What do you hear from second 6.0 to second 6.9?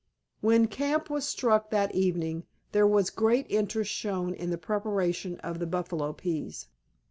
peas.